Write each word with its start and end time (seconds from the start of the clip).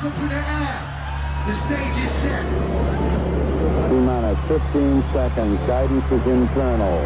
hands 0.00 0.14
up 0.14 0.22
in 0.22 0.28
the 0.28 0.34
air. 0.34 0.80
The 1.46 1.52
stage 1.54 1.98
is 2.02 2.10
set. 2.10 2.44
T 3.88 3.94
minus 3.94 4.38
15 4.48 5.04
seconds. 5.12 5.58
Guidance 5.66 6.04
is 6.12 6.26
internal. 6.26 7.00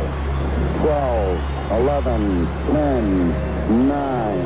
12, 0.81 1.41
11, 1.71 2.47
10, 2.73 3.89
9. 3.89 4.39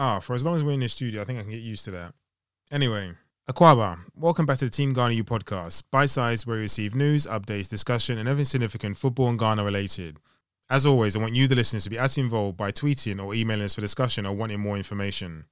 Ah, 0.05 0.19
for 0.19 0.35
as 0.35 0.45
long 0.45 0.57
as 0.57 0.65
we're 0.65 0.73
in 0.73 0.81
the 0.81 0.89
studio, 0.89 1.23
I 1.23 1.25
think 1.25 1.39
I 1.39 1.43
can 1.43 1.53
get 1.53 1.61
used 1.61 1.85
to 1.85 1.93
that. 1.93 2.13
Anyway, 2.73 3.13
Akwaaba, 3.49 4.01
welcome 4.17 4.45
back 4.45 4.59
to 4.59 4.65
the 4.65 4.71
Team 4.73 4.93
Ghana 4.93 5.15
U 5.15 5.23
podcast, 5.23 5.85
by 5.93 6.07
size 6.07 6.45
where 6.45 6.57
we 6.57 6.63
receive 6.63 6.97
news, 6.97 7.25
updates, 7.25 7.69
discussion, 7.69 8.19
and 8.19 8.29
everything 8.29 8.47
significant 8.47 8.97
football 8.97 9.29
and 9.29 9.39
Ghana 9.39 9.63
related. 9.63 10.17
As 10.69 10.85
always, 10.85 11.15
I 11.15 11.21
want 11.21 11.37
you, 11.37 11.47
the 11.47 11.55
listeners, 11.55 11.85
to 11.85 11.91
be 11.91 12.01
as 12.01 12.19
involved 12.19 12.57
by 12.57 12.73
tweeting 12.73 13.25
or 13.25 13.33
emailing 13.33 13.65
us 13.65 13.77
for 13.77 13.81
discussion 13.81 14.27
or 14.27 14.35
wanting 14.35 14.59
more 14.59 14.77
information. 14.77 15.45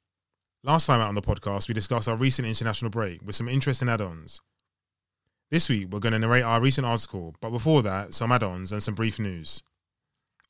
Last 0.65 0.87
time 0.87 1.01
out 1.01 1.11
on 1.11 1.15
the 1.15 1.23
podcast, 1.23 1.69
we 1.69 1.75
discussed 1.75 2.09
our 2.09 2.17
recent 2.17 2.49
international 2.49 2.91
break 2.91 3.23
with 3.25 3.37
some 3.37 3.49
interesting 3.49 3.89
add 3.89 4.01
ons. 4.01 4.41
This 5.53 5.69
week, 5.69 5.93
we're 5.93 6.01
going 6.01 6.15
to 6.15 6.19
narrate 6.19 6.43
our 6.43 6.61
recent 6.61 6.89
article, 6.89 7.37
but 7.41 7.51
before 7.51 7.83
that, 7.85 8.15
some 8.15 8.33
add 8.33 8.43
ons 8.43 8.73
and 8.73 8.83
some 8.83 8.97
brief 8.97 9.21
news. 9.21 9.63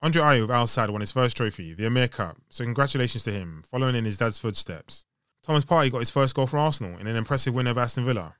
Andre 0.02 0.22
Ayew 0.22 0.44
of 0.44 0.50
Al 0.50 0.66
Sadd 0.66 0.88
won 0.88 1.02
his 1.02 1.12
first 1.12 1.36
trophy, 1.36 1.74
the 1.74 1.84
Amir 1.84 2.08
Cup, 2.08 2.38
so 2.48 2.64
congratulations 2.64 3.22
to 3.24 3.32
him, 3.32 3.64
following 3.70 3.94
in 3.94 4.06
his 4.06 4.16
dad's 4.16 4.38
footsteps. 4.38 5.04
Thomas 5.42 5.66
Partey 5.66 5.92
got 5.92 5.98
his 5.98 6.10
first 6.10 6.34
goal 6.34 6.46
for 6.46 6.58
Arsenal 6.58 6.98
in 6.98 7.06
an 7.06 7.16
impressive 7.16 7.54
win 7.54 7.66
over 7.66 7.80
Aston 7.80 8.06
Villa. 8.06 8.36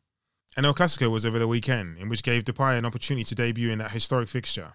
And 0.57 0.65
El 0.65 0.73
Clasico 0.73 1.11
was 1.11 1.27
over 1.27 1.39
the 1.39 1.47
weekend, 1.47 1.99
in 1.99 2.09
which 2.09 2.23
gave 2.23 2.45
Depay 2.45 2.79
an 2.79 2.87
opportunity 2.87 3.25
to 3.25 3.35
debut 3.35 3.71
in 3.71 3.79
that 3.79 3.91
historic 3.91 4.31
fixture. 4.31 4.73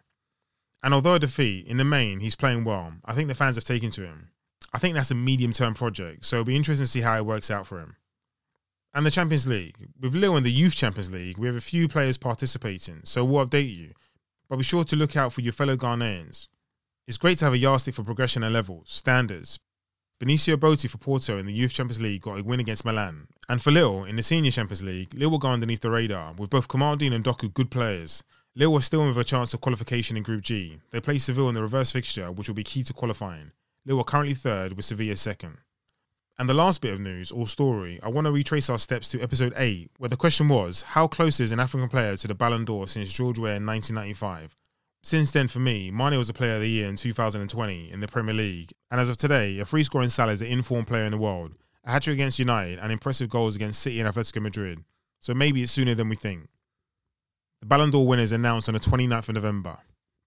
And 0.83 0.94
although 0.94 1.16
a 1.16 1.19
defeat, 1.19 1.66
in 1.66 1.78
the 1.78 1.83
main, 1.83 2.19
he's 2.19 2.36
playing 2.36 2.63
well. 2.66 2.94
I 3.03 3.16
think 3.16 3.30
the 3.30 3.36
fans 3.36 3.56
have 3.56 3.66
taken 3.66 3.89
to 3.91 4.03
him. 4.03 4.30
I 4.72 4.78
think 4.78 4.94
that's 4.94 5.09
a 5.09 5.16
medium 5.16 5.53
term 5.53 5.73
project, 5.73 6.25
so 6.25 6.38
it'll 6.38 6.45
be 6.45 6.56
interesting 6.56 6.86
to 6.86 6.91
see 6.91 7.02
how 7.02 7.17
it 7.17 7.25
works 7.25 7.50
out 7.50 7.66
for 7.66 7.80
him. 7.80 7.95
And 8.94 9.06
the 9.06 9.11
Champions 9.11 9.47
League. 9.47 9.75
With 10.00 10.13
Lille 10.13 10.38
in 10.38 10.44
the 10.44 10.52
Youth 10.52 10.75
Champions 10.75 11.11
League, 11.11 11.39
we 11.39 11.47
have 11.47 11.56
a 11.56 11.61
few 11.61 11.88
players 11.88 12.19
participating, 12.19 13.02
so 13.03 13.25
we'll 13.25 13.45
update 13.45 13.75
you. 13.75 13.94
But 14.47 14.58
be 14.58 14.63
sure 14.63 14.83
to 14.83 14.95
look 14.95 15.17
out 15.17 15.33
for 15.33 15.41
your 15.41 15.53
fellow 15.53 15.75
Ghanaians. 15.75 16.47
It's 17.08 17.20
great 17.20 17.38
to 17.38 17.45
have 17.45 17.53
a 17.53 17.58
yardstick 17.59 17.94
for 17.94 18.03
progression 18.03 18.42
and 18.42 18.52
levels, 18.52 18.89
standards. 18.89 19.59
Benicio 20.20 20.56
Botti 20.56 20.89
for 20.89 20.98
Porto 20.98 21.38
in 21.38 21.45
the 21.45 21.53
Youth 21.53 21.72
Champions 21.72 22.02
League 22.02 22.22
got 22.22 22.39
a 22.39 22.44
win 22.44 22.59
against 22.59 22.84
Milan. 22.84 23.28
And 23.47 23.62
for 23.62 23.70
Lille, 23.70 24.06
in 24.06 24.16
the 24.16 24.23
Senior 24.23 24.50
Champions 24.50 24.81
League, 24.81 25.14
Lille 25.14 25.30
will 25.30 25.38
go 25.38 25.50
underneath 25.50 25.81
the 25.81 25.92
radar, 25.92 26.34
with 26.34 26.50
both 26.50 26.67
Kamaldeen 26.67 27.14
and 27.14 27.23
Doku 27.23 27.53
good 27.53 27.70
players. 27.70 28.23
Lille 28.56 28.73
were 28.73 28.81
still 28.81 29.06
with 29.06 29.20
a 29.20 29.23
chance 29.23 29.53
of 29.53 29.62
qualification 29.62 30.17
in 30.17 30.23
Group 30.23 30.42
G. 30.42 30.80
They 30.89 31.00
play 31.00 31.20
Seville 31.20 31.47
in 31.47 31.53
the 31.53 31.62
reverse 31.62 31.92
fixture, 31.92 32.31
which 32.31 32.47
will 32.47 32.56
be 32.56 32.64
key 32.64 32.81
to 32.81 32.94
qualifying. 32.94 33.52
Lille 33.86 34.00
are 34.00 34.03
currently 34.03 34.34
third, 34.34 34.73
with 34.73 34.86
Sevilla 34.86 35.16
second. 35.16 35.58
And 36.40 36.50
the 36.50 36.56
last 36.56 36.81
bit 36.81 36.95
of 36.95 37.00
news, 37.00 37.31
or 37.31 37.45
story, 37.45 38.00
I 38.02 38.09
want 38.09 38.25
to 38.25 38.31
retrace 38.31 38.67
our 38.67 38.80
steps 38.80 39.09
to 39.09 39.22
episode 39.22 39.53
8, 39.56 39.92
where 40.00 40.09
the 40.09 40.17
question 40.17 40.50
was 40.50 40.81
how 40.81 41.06
close 41.08 41.40
is 41.40 41.52
an 41.52 41.59
African 41.59 41.88
player 41.88 42.17
to 42.17 42.28
the 42.28 42.34
Ballon 42.34 42.66
d'Or 42.66 42.88
since 42.88 43.14
George 43.14 43.38
Weah 43.38 43.58
in 43.58 43.66
1995? 43.67 44.56
Since 45.06 45.30
then, 45.34 45.48
for 45.48 45.59
me, 45.59 45.92
Mane 45.92 46.17
was 46.17 46.31
a 46.31 46.34
player 46.34 46.56
of 46.56 46.61
the 46.61 46.67
year 46.67 46.89
in 46.89 46.95
2020 46.95 47.92
in 47.92 48.00
the 48.00 48.08
Premier 48.08 48.34
League, 48.34 48.73
and 48.89 49.00
as 49.00 49.08
of 49.08 49.17
today, 49.17 49.59
a 49.59 49.66
free 49.66 49.84
scoring 49.84 50.09
Salah 50.09 50.31
is 50.31 50.40
the 50.40 50.47
informed 50.47 50.88
player 50.88 51.06
in 51.06 51.12
the 51.12 51.19
world, 51.19 51.59
a 51.84 51.91
hat 51.91 52.02
trick 52.02 52.16
against 52.16 52.40
United, 52.40 52.79
and 52.79 52.91
impressive 52.91 53.29
goals 53.29 53.56
against 53.56 53.84
City 53.84 54.00
and 54.00 54.12
Atletico 54.12 54.41
Madrid. 54.41 54.84
So 55.19 55.35
maybe 55.35 55.62
it's 55.62 55.72
sooner 55.72 55.94
than 55.94 56.09
we 56.09 56.16
think. 56.16 56.47
The 57.59 57.68
Ballon 57.68 57.91
d'Or 57.91 58.07
winner 58.07 58.24
is 58.24 58.31
announced 58.31 58.68
on 58.68 58.74
the 58.74 58.79
29th 58.79 59.29
of 59.29 59.35
November. 59.35 59.78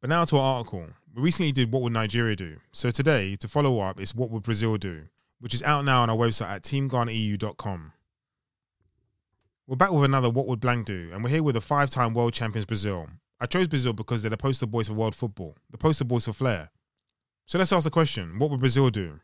But 0.01 0.11
now 0.11 0.25
to 0.27 0.37
our 0.37 0.59
article. 0.59 0.87
We 1.13 1.23
recently 1.23 1.51
did 1.51 1.73
What 1.73 1.83
Would 1.83 1.93
Nigeria 1.93 2.37
Do? 2.37 2.59
So 2.71 2.93
today, 2.93 3.35
to 3.35 3.49
follow 3.49 3.81
up, 3.81 3.99
is 3.99 4.15
What 4.15 4.31
Would 4.31 4.45
Brazil 4.45 4.77
Do? 4.77 5.07
Which 5.41 5.55
is 5.55 5.63
out 5.65 5.87
now 5.87 6.03
on 6.03 6.11
our 6.11 6.17
website 6.17 6.51
at 6.51 6.63
teamghanaeu.com. 6.63 7.93
We're 9.67 9.75
back 9.75 9.91
with 9.91 10.05
another 10.05 10.31
What 10.31 10.47
Would 10.47 10.61
Blank 10.61 10.87
Do? 10.87 11.11
And 11.13 11.25
we're 11.25 11.31
here 11.31 11.43
with 11.43 11.57
the 11.57 11.61
five 11.61 11.91
time 11.91 12.15
world 12.15 12.33
champions 12.33 12.65
Brazil. 12.65 13.09
I 13.41 13.47
chose 13.47 13.69
Brazil 13.69 13.93
because 13.93 14.23
they're 14.23 14.31
the 14.31 14.37
poster 14.37 14.67
boys 14.67 14.89
for 14.89 14.95
world 14.95 15.15
football, 15.15 15.57
the 15.71 15.79
poster 15.79 16.05
boys 16.05 16.25
for 16.25 16.33
flair. 16.33 16.71
So 17.47 17.59
let's 17.59 17.73
ask 17.73 17.85
the 17.85 17.91
question 17.91 18.39
what 18.39 18.51
would 18.51 18.61
Brazil 18.61 18.91
do? 18.91 19.21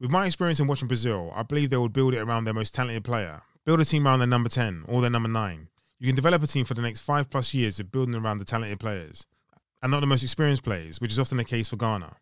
With 0.00 0.10
my 0.10 0.26
experience 0.26 0.58
in 0.58 0.66
watching 0.66 0.88
Brazil, 0.88 1.30
I 1.34 1.42
believe 1.42 1.70
they 1.70 1.76
would 1.76 1.92
build 1.92 2.14
it 2.14 2.18
around 2.18 2.44
their 2.44 2.54
most 2.54 2.74
talented 2.74 3.04
player, 3.04 3.42
build 3.64 3.80
a 3.80 3.84
team 3.84 4.06
around 4.06 4.20
their 4.20 4.26
number 4.26 4.48
10 4.48 4.84
or 4.88 5.00
their 5.00 5.10
number 5.10 5.28
9. 5.28 5.68
You 6.00 6.06
can 6.06 6.16
develop 6.16 6.42
a 6.42 6.46
team 6.46 6.64
for 6.64 6.74
the 6.74 6.82
next 6.82 7.02
five 7.02 7.30
plus 7.30 7.52
years 7.54 7.78
of 7.78 7.92
building 7.92 8.14
around 8.14 8.38
the 8.38 8.44
talented 8.44 8.80
players, 8.80 9.26
and 9.82 9.92
not 9.92 10.00
the 10.00 10.06
most 10.06 10.22
experienced 10.22 10.64
players, 10.64 11.00
which 11.00 11.12
is 11.12 11.20
often 11.20 11.36
the 11.36 11.44
case 11.44 11.68
for 11.68 11.76
Ghana. 11.76 12.16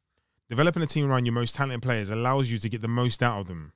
Developing 0.49 0.83
a 0.83 0.87
team 0.87 1.09
around 1.09 1.27
your 1.27 1.33
most 1.33 1.55
talented 1.55 1.81
players 1.81 2.11
allows 2.11 2.51
you 2.51 2.59
to 2.59 2.69
get 2.69 2.83
the 2.83 2.89
most 2.89 3.23
out 3.23 3.41
of 3.41 3.47
them. 3.47 3.73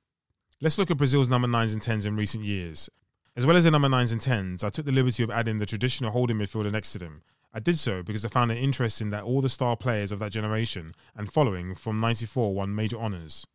Let's 0.60 0.76
look 0.76 0.90
at 0.90 0.96
Brazil's 0.96 1.28
number 1.28 1.46
9s 1.46 1.72
and 1.72 1.80
10s 1.80 2.04
in 2.04 2.16
recent 2.16 2.42
years. 2.42 2.90
As 3.36 3.46
well 3.46 3.56
as 3.56 3.64
the 3.64 3.70
number 3.70 3.88
9s 3.88 4.12
and 4.12 4.20
10s, 4.20 4.64
I 4.64 4.70
took 4.70 4.84
the 4.84 4.92
liberty 4.92 5.22
of 5.22 5.30
adding 5.30 5.60
the 5.60 5.66
traditional 5.66 6.10
holding 6.10 6.36
midfielder 6.36 6.70
next 6.70 6.92
to 6.92 6.98
them, 6.98 7.22
I 7.56 7.60
did 7.60 7.78
so 7.78 8.02
because 8.02 8.24
I 8.24 8.28
found 8.28 8.50
it 8.50 8.58
interesting 8.58 9.10
that 9.10 9.22
all 9.22 9.40
the 9.40 9.48
star 9.48 9.76
players 9.76 10.10
of 10.10 10.18
that 10.18 10.32
generation 10.32 10.92
and 11.16 11.32
following 11.32 11.76
from 11.76 12.00
94 12.00 12.52
won 12.52 12.74
major 12.74 12.96
honours. 12.96 13.46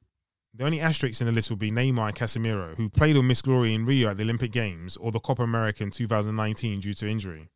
The 0.54 0.64
only 0.64 0.80
asterisks 0.80 1.20
in 1.20 1.28
the 1.28 1.34
list 1.34 1.50
would 1.50 1.60
be 1.60 1.70
Neymar 1.70 2.16
Casemiro, 2.16 2.76
who 2.78 2.88
played 2.88 3.18
or 3.18 3.24
missed 3.24 3.44
glory 3.44 3.74
in 3.74 3.86
Rio 3.86 4.10
at 4.10 4.18
the 4.18 4.24
Olympic 4.24 4.54
Games 4.54 4.96
or 4.96 5.12
the 5.12 5.20
Copa 5.20 5.44
America 5.44 5.84
in 5.84 5.92
2019 5.92 6.80
due 6.80 6.94
to 6.94 7.10
injury. 7.10 7.50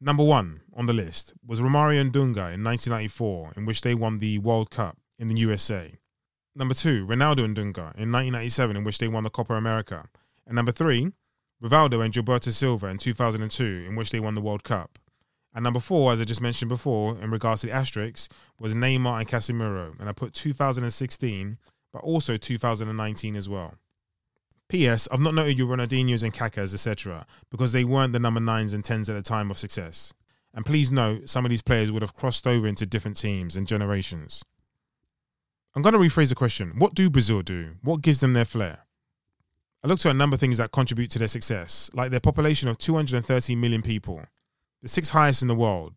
Number 0.00 0.24
one 0.24 0.62
on 0.74 0.86
the 0.86 0.92
list 0.92 1.34
was 1.46 1.60
Romario 1.60 2.00
and 2.00 2.12
Dunga 2.12 2.52
in 2.52 2.64
1994, 2.64 3.52
in 3.56 3.64
which 3.64 3.82
they 3.82 3.94
won 3.94 4.18
the 4.18 4.38
World 4.40 4.70
Cup 4.70 4.98
in 5.20 5.28
the 5.28 5.38
USA. 5.38 5.94
Number 6.56 6.74
two, 6.74 7.06
Ronaldo 7.06 7.44
and 7.44 7.56
Dunga 7.56 7.94
in 7.94 8.10
1997, 8.10 8.76
in 8.76 8.82
which 8.82 8.98
they 8.98 9.06
won 9.06 9.22
the 9.22 9.30
Copa 9.30 9.54
America. 9.54 10.08
And 10.46 10.56
number 10.56 10.72
three, 10.72 11.12
Rivaldo 11.62 12.04
and 12.04 12.12
Gilberto 12.12 12.52
Silva 12.52 12.88
in 12.88 12.98
2002, 12.98 13.84
in 13.88 13.94
which 13.94 14.10
they 14.10 14.18
won 14.18 14.34
the 14.34 14.40
World 14.40 14.64
Cup. 14.64 14.98
And 15.54 15.64
number 15.64 15.80
four, 15.80 16.12
as 16.12 16.20
I 16.20 16.24
just 16.24 16.40
mentioned 16.40 16.68
before, 16.68 17.18
in 17.20 17.30
regards 17.30 17.60
to 17.60 17.66
the 17.66 17.72
asterisks, 17.72 18.28
was 18.58 18.74
Neymar 18.74 19.20
and 19.20 19.28
Casemiro. 19.28 19.98
And 20.00 20.08
I 20.08 20.12
put 20.12 20.32
2016, 20.32 21.58
but 21.92 22.02
also 22.02 22.36
2019 22.36 23.36
as 23.36 23.48
well. 23.48 23.74
P.S. 24.68 25.06
I've 25.12 25.20
not 25.20 25.34
noted 25.34 25.58
your 25.58 25.68
Ronaldinho's 25.68 26.22
and 26.22 26.32
Kakas, 26.32 26.72
etc., 26.72 27.26
because 27.50 27.72
they 27.72 27.84
weren't 27.84 28.14
the 28.14 28.18
number 28.18 28.40
nines 28.40 28.72
and 28.72 28.82
tens 28.82 29.10
at 29.10 29.14
the 29.14 29.22
time 29.22 29.50
of 29.50 29.58
success. 29.58 30.14
And 30.54 30.64
please 30.64 30.90
note, 30.90 31.28
some 31.28 31.44
of 31.44 31.50
these 31.50 31.62
players 31.62 31.92
would 31.92 32.02
have 32.02 32.14
crossed 32.14 32.46
over 32.46 32.66
into 32.66 32.86
different 32.86 33.18
teams 33.18 33.56
and 33.56 33.66
generations. 33.66 34.42
I'm 35.74 35.82
going 35.82 35.94
to 35.94 35.98
rephrase 35.98 36.28
the 36.30 36.34
question 36.34 36.72
What 36.78 36.94
do 36.94 37.10
Brazil 37.10 37.42
do? 37.42 37.72
What 37.82 38.00
gives 38.00 38.20
them 38.20 38.32
their 38.32 38.44
flair? 38.46 38.80
I 39.84 39.88
looked 39.88 40.06
at 40.06 40.10
a 40.10 40.14
number 40.14 40.34
of 40.34 40.40
things 40.40 40.58
that 40.58 40.70
contribute 40.70 41.10
to 41.10 41.18
their 41.18 41.28
success, 41.28 41.90
like 41.92 42.10
their 42.10 42.20
population 42.20 42.68
of 42.68 42.78
230 42.78 43.56
million 43.56 43.82
people, 43.82 44.22
the 44.82 44.88
sixth 44.88 45.12
highest 45.12 45.42
in 45.42 45.48
the 45.48 45.54
world. 45.54 45.94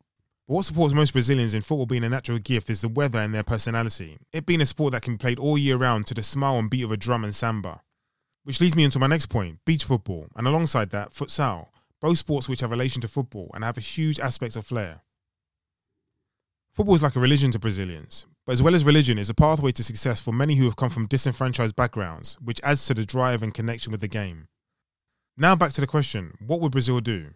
But 0.47 0.53
what 0.53 0.65
supports 0.65 0.93
most 0.93 1.13
Brazilians 1.13 1.55
in 1.55 1.61
football 1.61 1.87
being 1.87 2.03
a 2.03 2.09
natural 2.09 2.37
gift 2.37 2.69
is 2.69 2.81
the 2.81 2.87
weather 2.87 3.19
and 3.19 3.33
their 3.33 3.43
personality. 3.43 4.17
It 4.31 4.45
being 4.45 4.61
a 4.61 4.65
sport 4.65 4.91
that 4.91 5.01
can 5.01 5.15
be 5.15 5.17
played 5.17 5.39
all 5.39 5.57
year 5.57 5.75
round 5.75 6.05
to 6.07 6.13
the 6.13 6.21
smile 6.21 6.59
and 6.59 6.69
beat 6.69 6.83
of 6.83 6.91
a 6.91 6.97
drum 6.97 7.23
and 7.23 7.33
samba. 7.33 7.81
Which 8.43 8.61
leads 8.61 8.75
me 8.75 8.83
into 8.83 8.99
my 8.99 9.07
next 9.07 9.25
point 9.25 9.57
beach 9.65 9.83
football, 9.83 10.27
and 10.35 10.47
alongside 10.47 10.91
that, 10.91 11.13
futsal. 11.13 11.69
Both 11.99 12.19
sports 12.19 12.47
which 12.47 12.61
have 12.61 12.69
relation 12.69 13.01
to 13.01 13.07
football 13.07 13.49
and 13.55 13.63
have 13.63 13.77
a 13.77 13.81
huge 13.81 14.19
aspect 14.19 14.55
of 14.55 14.67
flair. 14.67 15.01
Football 16.71 16.95
is 16.95 17.01
like 17.01 17.15
a 17.15 17.21
religion 17.21 17.49
to 17.51 17.59
Brazilians, 17.59 18.27
but 18.45 18.51
as 18.51 18.61
well 18.61 18.75
as 18.75 18.83
religion, 18.83 19.17
is 19.17 19.29
a 19.29 19.33
pathway 19.33 19.71
to 19.71 19.83
success 19.83 20.19
for 20.19 20.33
many 20.33 20.55
who 20.55 20.65
have 20.65 20.75
come 20.75 20.89
from 20.89 21.07
disenfranchised 21.07 21.75
backgrounds, 21.75 22.37
which 22.43 22.61
adds 22.63 22.85
to 22.85 22.93
the 22.93 23.05
drive 23.05 23.41
and 23.41 23.53
connection 23.53 23.91
with 23.91 24.01
the 24.01 24.07
game. 24.07 24.49
Now 25.37 25.55
back 25.55 25.71
to 25.71 25.81
the 25.81 25.87
question 25.87 26.33
what 26.45 26.61
would 26.61 26.73
Brazil 26.73 26.99
do? 26.99 27.31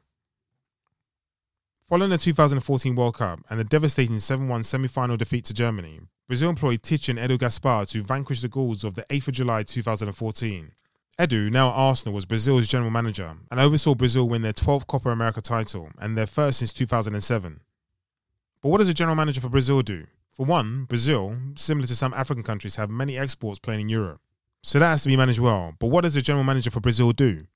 Following 1.89 2.11
the 2.11 2.19
2014 2.19 2.93
World 2.93 3.15
Cup 3.15 3.39
and 3.49 3.59
the 3.59 3.63
devastating 3.63 4.19
7 4.19 4.47
1 4.47 4.61
semi 4.61 4.87
final 4.87 5.17
defeat 5.17 5.43
to 5.45 5.55
Germany, 5.55 6.01
Brazil 6.27 6.51
employed 6.51 6.83
Tite 6.83 7.09
and 7.09 7.17
Edu 7.17 7.39
Gaspar 7.39 7.87
to 7.87 8.03
vanquish 8.03 8.43
the 8.43 8.47
Gauls 8.47 8.83
of 8.83 8.93
the 8.93 9.03
8th 9.09 9.29
of 9.29 9.33
July 9.33 9.63
2014. 9.63 10.71
Edu, 11.17 11.49
now 11.49 11.69
at 11.69 11.73
Arsenal, 11.73 12.13
was 12.13 12.25
Brazil's 12.25 12.67
general 12.67 12.91
manager 12.91 13.37
and 13.49 13.59
oversaw 13.59 13.95
Brazil 13.95 14.29
win 14.29 14.43
their 14.43 14.53
12th 14.53 14.85
Copa 14.85 15.09
America 15.09 15.41
title 15.41 15.89
and 15.97 16.15
their 16.15 16.27
first 16.27 16.59
since 16.59 16.73
2007. 16.73 17.59
But 18.61 18.69
what 18.69 18.77
does 18.77 18.87
a 18.87 18.93
general 18.93 19.15
manager 19.15 19.41
for 19.41 19.49
Brazil 19.49 19.81
do? 19.81 20.05
For 20.31 20.45
one, 20.45 20.83
Brazil, 20.83 21.37
similar 21.55 21.87
to 21.87 21.95
some 21.95 22.13
African 22.13 22.43
countries, 22.43 22.75
have 22.75 22.91
many 22.91 23.17
exports 23.17 23.57
playing 23.57 23.81
in 23.81 23.89
Europe. 23.89 24.21
So 24.61 24.77
that 24.77 24.89
has 24.89 25.01
to 25.01 25.09
be 25.09 25.17
managed 25.17 25.39
well. 25.39 25.73
But 25.79 25.87
what 25.87 26.01
does 26.01 26.15
a 26.15 26.21
general 26.21 26.43
manager 26.43 26.69
for 26.69 26.81
Brazil 26.81 27.13
do? 27.13 27.47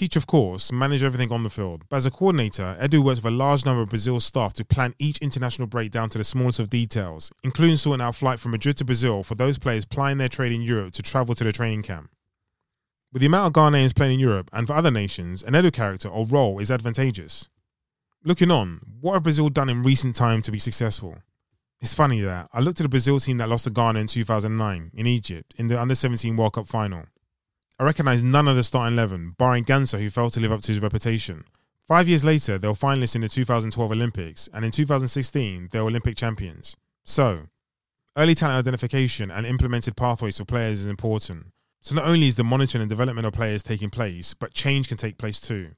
Teach, 0.00 0.16
of 0.16 0.26
course, 0.26 0.72
manage 0.72 1.02
everything 1.02 1.30
on 1.30 1.42
the 1.42 1.50
field, 1.50 1.84
but 1.90 1.96
as 1.96 2.06
a 2.06 2.10
coordinator, 2.10 2.74
Edu 2.80 3.04
works 3.04 3.22
with 3.22 3.34
a 3.34 3.36
large 3.36 3.66
number 3.66 3.82
of 3.82 3.90
Brazil 3.90 4.18
staff 4.18 4.54
to 4.54 4.64
plan 4.64 4.94
each 4.98 5.18
international 5.18 5.68
break 5.68 5.90
down 5.90 6.08
to 6.08 6.16
the 6.16 6.24
smallest 6.24 6.58
of 6.58 6.70
details, 6.70 7.30
including 7.44 7.76
sorting 7.76 8.02
out 8.02 8.16
flight 8.16 8.40
from 8.40 8.52
Madrid 8.52 8.78
to 8.78 8.84
Brazil 8.86 9.22
for 9.22 9.34
those 9.34 9.58
players 9.58 9.84
plying 9.84 10.16
their 10.16 10.30
trade 10.30 10.52
in 10.52 10.62
Europe 10.62 10.94
to 10.94 11.02
travel 11.02 11.34
to 11.34 11.44
the 11.44 11.52
training 11.52 11.82
camp. 11.82 12.08
With 13.12 13.20
the 13.20 13.26
amount 13.26 13.48
of 13.48 13.52
Ghanaians 13.52 13.94
playing 13.94 14.14
in 14.14 14.20
Europe 14.20 14.48
and 14.54 14.66
for 14.66 14.72
other 14.72 14.90
nations, 14.90 15.42
an 15.42 15.52
Edu 15.52 15.70
character 15.70 16.08
or 16.08 16.24
role 16.24 16.60
is 16.60 16.70
advantageous. 16.70 17.50
Looking 18.24 18.50
on, 18.50 18.80
what 19.02 19.12
have 19.12 19.24
Brazil 19.24 19.50
done 19.50 19.68
in 19.68 19.82
recent 19.82 20.16
time 20.16 20.40
to 20.40 20.50
be 20.50 20.58
successful? 20.58 21.18
It's 21.78 21.92
funny 21.92 22.22
that 22.22 22.48
I 22.54 22.60
looked 22.60 22.80
at 22.80 22.84
the 22.84 22.88
Brazil 22.88 23.20
team 23.20 23.36
that 23.36 23.50
lost 23.50 23.64
to 23.64 23.70
Ghana 23.70 24.00
in 24.00 24.06
2009 24.06 24.92
in 24.94 25.06
Egypt 25.06 25.52
in 25.58 25.68
the 25.68 25.78
Under 25.78 25.94
17 25.94 26.36
World 26.36 26.54
Cup 26.54 26.68
final. 26.68 27.04
I 27.80 27.84
recognise 27.84 28.22
none 28.22 28.46
of 28.46 28.56
the 28.56 28.62
starting 28.62 28.92
11, 28.92 29.36
barring 29.38 29.64
Ganso, 29.64 29.98
who 29.98 30.10
failed 30.10 30.34
to 30.34 30.40
live 30.40 30.52
up 30.52 30.60
to 30.60 30.68
his 30.68 30.80
reputation. 30.80 31.44
Five 31.88 32.08
years 32.08 32.22
later, 32.22 32.58
they 32.58 32.68
were 32.68 32.74
finalists 32.74 33.14
in 33.14 33.22
the 33.22 33.28
2012 33.30 33.92
Olympics, 33.92 34.50
and 34.52 34.66
in 34.66 34.70
2016, 34.70 35.70
they 35.72 35.80
were 35.80 35.86
Olympic 35.86 36.14
champions. 36.14 36.76
So, 37.06 37.46
early 38.18 38.34
talent 38.34 38.58
identification 38.58 39.30
and 39.30 39.46
implemented 39.46 39.96
pathways 39.96 40.36
for 40.36 40.44
players 40.44 40.80
is 40.80 40.88
important. 40.88 41.46
So, 41.80 41.94
not 41.94 42.04
only 42.04 42.28
is 42.28 42.36
the 42.36 42.44
monitoring 42.44 42.82
and 42.82 42.90
development 42.90 43.26
of 43.26 43.32
players 43.32 43.62
taking 43.62 43.88
place, 43.88 44.34
but 44.34 44.52
change 44.52 44.88
can 44.88 44.98
take 44.98 45.16
place 45.16 45.40
too. 45.40 45.70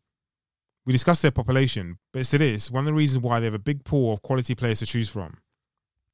We 0.84 0.93
discussed 0.93 1.22
their 1.22 1.31
population, 1.31 1.99
but 2.12 2.19
it's 2.19 2.31
to 2.31 2.38
this 2.38 2.69
one 2.69 2.81
of 2.81 2.87
the 2.87 2.94
reasons 2.94 3.22
why 3.22 3.38
they 3.38 3.46
have 3.46 3.54
a 3.54 3.60
big 3.60 3.84
pool 3.84 4.12
of 4.12 4.22
quality 4.22 4.56
players 4.56 4.81
to 4.81 4.87
choose 4.87 5.08
from. 5.08 5.37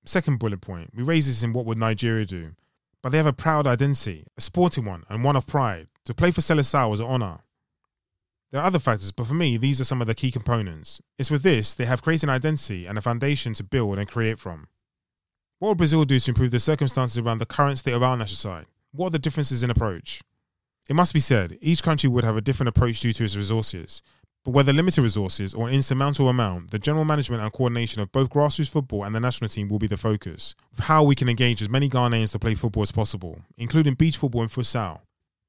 Second 0.05 0.39
bullet 0.39 0.61
point, 0.61 0.91
we 0.95 1.03
raise 1.03 1.29
this 1.29 1.43
in 1.43 1.55
what 1.55 1.65
would 1.65 1.79
Nigeria 1.79 2.27
do? 2.27 2.51
But 3.03 3.11
they 3.11 3.19
have 3.19 3.27
a 3.27 3.33
proud 3.33 3.67
identity, 3.67 4.27
a 4.37 4.41
sporting 4.41 4.85
one, 4.85 5.05
and 5.09 5.25
one 5.25 5.37
of 5.37 5.47
pride. 5.47 5.89
To 6.05 6.15
play 6.15 6.31
for 6.31 6.41
Seleção 6.41 6.91
was 6.91 7.01
an 7.01 7.07
honour. 7.07 7.41
There 8.51 8.61
are 8.61 8.67
other 8.67 8.79
factors, 8.79 9.13
but 9.13 9.27
for 9.27 9.35
me, 9.35 9.59
these 9.59 9.81
are 9.81 9.85
some 9.85 10.01
of 10.01 10.07
the 10.07 10.15
key 10.15 10.31
components. 10.31 11.01
It's 11.19 11.31
with 11.31 11.43
this 11.43 11.75
they 11.75 11.85
have 11.85 12.03
created 12.03 12.29
an 12.29 12.35
identity 12.35 12.87
and 12.87 12.97
a 12.97 13.03
foundation 13.03 13.53
to 13.55 13.65
build 13.65 13.99
and 13.99 14.09
create 14.09 14.39
from. 14.39 14.69
What 15.59 15.69
will 15.69 15.75
Brazil 15.75 16.05
do 16.05 16.19
to 16.19 16.31
improve 16.31 16.51
the 16.51 16.61
circumstances 16.61 17.19
around 17.19 17.39
the 17.39 17.47
current 17.47 17.79
state 17.79 17.93
of 17.93 18.03
our 18.03 18.17
national 18.17 18.37
side? 18.37 18.67
What 18.93 19.09
are 19.09 19.11
the 19.11 19.19
differences 19.19 19.63
in 19.63 19.71
approach? 19.71 20.23
It 20.89 20.97
must 20.97 21.13
be 21.13 21.21
said, 21.21 21.59
each 21.61 21.83
country 21.83 22.09
would 22.09 22.25
have 22.25 22.37
a 22.37 22.41
different 22.41 22.69
approach 22.69 23.01
due 23.01 23.13
to 23.13 23.25
its 23.25 23.37
resources. 23.37 24.03
But 24.49 24.55
whether 24.55 24.73
limited 24.73 25.03
resources 25.03 25.53
or 25.53 25.69
an 25.69 25.75
insurmountable 25.75 26.31
amount, 26.31 26.71
the 26.71 26.79
general 26.79 27.05
management 27.05 27.43
and 27.43 27.53
coordination 27.53 28.01
of 28.01 28.11
both 28.11 28.31
grassroots 28.31 28.71
football 28.71 29.05
and 29.05 29.15
the 29.15 29.21
national 29.21 29.51
team 29.51 29.69
will 29.69 29.79
be 29.79 29.87
the 29.87 29.99
focus, 29.99 30.55
of 30.73 30.87
how 30.87 31.03
we 31.03 31.15
can 31.15 31.29
engage 31.29 31.61
as 31.61 31.69
many 31.69 31.91
Ghanaians 31.91 32.33
to 32.33 32.39
play 32.39 32.55
football 32.55 32.83
as 32.83 32.91
possible, 32.91 33.43
including 33.59 33.93
beach 33.93 34.17
football 34.17 34.41
and 34.41 34.51
futsal. 34.51 35.01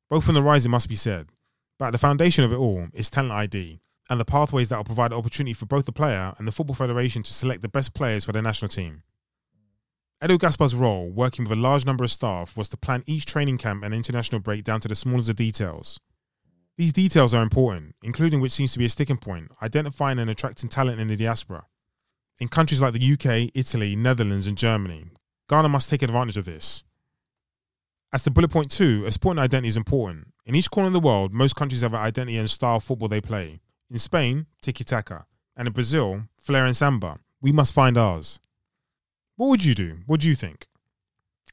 Both 0.09 0.27
on 0.27 0.35
the 0.35 0.43
rise, 0.43 0.65
it 0.65 0.69
must 0.69 0.89
be 0.89 0.95
said. 0.95 1.29
But 1.77 1.85
at 1.85 1.91
the 1.91 1.97
foundation 1.97 2.43
of 2.43 2.51
it 2.51 2.57
all 2.57 2.89
is 2.91 3.09
talent 3.09 3.31
ID 3.31 3.79
and 4.09 4.19
the 4.19 4.25
pathways 4.25 4.67
that 4.67 4.75
will 4.75 4.83
provide 4.83 5.13
opportunity 5.13 5.53
for 5.53 5.65
both 5.65 5.85
the 5.85 5.93
player 5.93 6.33
and 6.37 6.45
the 6.45 6.51
Football 6.51 6.75
Federation 6.75 7.23
to 7.23 7.31
select 7.31 7.61
the 7.61 7.69
best 7.69 7.93
players 7.93 8.25
for 8.25 8.33
their 8.33 8.41
national 8.41 8.67
team. 8.67 9.03
Edu 10.21 10.37
Gaspar's 10.37 10.75
role, 10.75 11.09
working 11.09 11.45
with 11.45 11.57
a 11.57 11.61
large 11.61 11.85
number 11.85 12.03
of 12.03 12.11
staff, 12.11 12.57
was 12.57 12.67
to 12.67 12.75
plan 12.75 13.05
each 13.05 13.25
training 13.25 13.59
camp 13.59 13.81
and 13.81 13.93
international 13.93 14.41
break 14.41 14.65
down 14.65 14.81
to 14.81 14.89
the 14.89 14.95
smallest 14.95 15.29
of 15.29 15.37
details. 15.37 16.01
These 16.79 16.93
details 16.93 17.33
are 17.33 17.43
important, 17.43 17.93
including 18.03 18.39
which 18.39 18.53
seems 18.53 18.71
to 18.71 18.79
be 18.79 18.85
a 18.85 18.89
sticking 18.89 19.17
point, 19.17 19.51
identifying 19.61 20.17
and 20.17 20.29
attracting 20.29 20.69
talent 20.69 21.01
in 21.01 21.09
the 21.09 21.17
diaspora. 21.17 21.65
In 22.39 22.47
countries 22.47 22.81
like 22.81 22.93
the 22.93 23.13
UK, 23.13 23.51
Italy, 23.53 23.97
Netherlands, 23.97 24.47
and 24.47 24.57
Germany, 24.57 25.07
Ghana 25.49 25.67
must 25.67 25.89
take 25.89 26.03
advantage 26.03 26.37
of 26.37 26.45
this. 26.45 26.85
As 28.13 28.23
to 28.23 28.31
bullet 28.31 28.49
point 28.49 28.71
two, 28.71 29.03
a 29.05 29.11
sporting 29.11 29.43
identity 29.43 29.67
is 29.67 29.75
important. 29.75 30.27
In 30.45 30.55
each 30.55 30.71
corner 30.71 30.87
of 30.87 30.93
the 30.93 31.01
world, 31.01 31.33
most 31.33 31.57
countries 31.57 31.81
have 31.81 31.93
an 31.93 31.99
identity 31.99 32.37
and 32.37 32.49
style 32.49 32.77
of 32.77 32.85
football 32.85 33.09
they 33.09 33.19
play. 33.19 33.59
In 33.91 33.97
Spain, 33.97 34.45
tiki 34.61 34.85
taka, 34.85 35.25
and 35.57 35.67
in 35.67 35.73
Brazil, 35.73 36.29
flair 36.41 36.65
and 36.65 36.77
samba. 36.77 37.19
We 37.41 37.51
must 37.51 37.73
find 37.73 37.97
ours. 37.97 38.39
What 39.35 39.49
would 39.49 39.65
you 39.65 39.75
do? 39.75 39.97
What 40.05 40.21
do 40.21 40.29
you 40.29 40.35
think? 40.35 40.67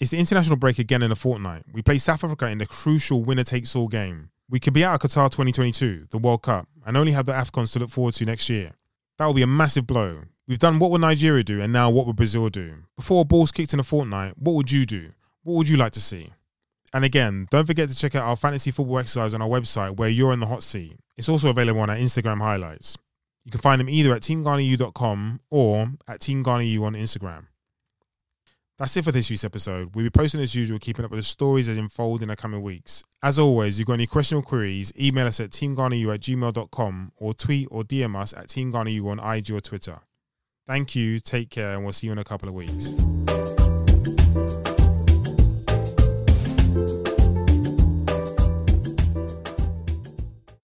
It's 0.00 0.12
the 0.12 0.18
international 0.18 0.56
break 0.56 0.78
again 0.78 1.02
in 1.02 1.10
a 1.10 1.16
fortnight. 1.16 1.64
We 1.72 1.82
play 1.82 1.98
South 1.98 2.22
Africa 2.22 2.46
in 2.46 2.58
the 2.58 2.66
crucial 2.66 3.24
winner 3.24 3.42
takes 3.42 3.74
all 3.74 3.88
game. 3.88 4.30
We 4.48 4.60
could 4.60 4.74
be 4.74 4.84
out 4.84 5.02
of 5.02 5.10
Qatar 5.10 5.28
2022, 5.28 6.06
the 6.10 6.18
World 6.18 6.42
Cup, 6.42 6.68
and 6.86 6.96
only 6.96 7.10
have 7.12 7.26
the 7.26 7.32
AFCONs 7.32 7.72
to 7.72 7.80
look 7.80 7.90
forward 7.90 8.14
to 8.14 8.24
next 8.24 8.48
year. 8.48 8.72
That 9.18 9.26
will 9.26 9.34
be 9.34 9.42
a 9.42 9.46
massive 9.46 9.88
blow. 9.88 10.22
We've 10.46 10.60
done 10.60 10.78
what 10.78 10.92
would 10.92 11.00
Nigeria 11.00 11.42
do, 11.42 11.60
and 11.60 11.72
now 11.72 11.90
what 11.90 12.06
would 12.06 12.14
Brazil 12.14 12.48
do? 12.48 12.74
Before 12.94 13.22
a 13.22 13.24
ball's 13.24 13.50
kicked 13.50 13.74
in 13.74 13.80
a 13.80 13.82
fortnight, 13.82 14.38
what 14.38 14.54
would 14.54 14.70
you 14.70 14.86
do? 14.86 15.10
What 15.42 15.54
would 15.54 15.68
you 15.68 15.76
like 15.76 15.92
to 15.94 16.00
see? 16.00 16.32
And 16.94 17.04
again, 17.04 17.48
don't 17.50 17.66
forget 17.66 17.88
to 17.88 17.96
check 17.96 18.14
out 18.14 18.22
our 18.24 18.36
fantasy 18.36 18.70
football 18.70 19.00
exercise 19.00 19.34
on 19.34 19.42
our 19.42 19.48
website 19.48 19.96
where 19.96 20.08
you're 20.08 20.32
in 20.32 20.38
the 20.38 20.46
hot 20.46 20.62
seat. 20.62 20.96
It's 21.16 21.28
also 21.28 21.50
available 21.50 21.80
on 21.80 21.90
our 21.90 21.96
Instagram 21.96 22.38
highlights. 22.38 22.96
You 23.44 23.50
can 23.50 23.60
find 23.60 23.80
them 23.80 23.88
either 23.88 24.14
at 24.14 24.22
teamghanaU.com 24.22 25.40
or 25.50 25.90
at 26.06 26.20
teamghanaU 26.20 26.82
on 26.82 26.94
Instagram. 26.94 27.46
That's 28.78 28.94
it 28.94 29.04
for 29.04 29.12
this 29.12 29.30
week's 29.30 29.44
episode. 29.44 29.94
We'll 29.94 30.04
be 30.04 30.10
posting 30.10 30.42
as 30.42 30.54
usual, 30.54 30.78
keeping 30.78 31.04
up 31.04 31.10
with 31.10 31.20
the 31.20 31.24
stories 31.24 31.66
as 31.68 31.78
unfold 31.78 32.20
in 32.20 32.28
the 32.28 32.36
coming 32.36 32.60
weeks. 32.60 33.02
As 33.22 33.38
always, 33.38 33.76
if 33.76 33.78
you've 33.80 33.86
got 33.86 33.94
any 33.94 34.06
questions 34.06 34.38
or 34.38 34.42
queries, 34.42 34.92
email 35.00 35.26
us 35.26 35.40
at 35.40 35.50
teamghanaU 35.50 36.12
at 36.12 36.20
gmail.com 36.20 37.12
or 37.16 37.32
tweet 37.32 37.68
or 37.70 37.84
DM 37.84 38.20
us 38.20 38.34
at 38.34 38.48
teamghanaU 38.48 39.06
on 39.06 39.18
IG 39.18 39.52
or 39.52 39.60
Twitter. 39.60 40.00
Thank 40.66 40.94
you, 40.94 41.18
take 41.18 41.48
care, 41.48 41.72
and 41.72 41.84
we'll 41.84 41.92
see 41.92 42.08
you 42.08 42.12
in 42.12 42.18
a 42.18 42.24
couple 42.24 42.50
of 42.50 42.54
weeks. 42.54 42.92